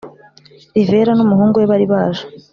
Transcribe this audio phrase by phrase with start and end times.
[0.75, 2.23] Rivera n’umuhungu we bari baje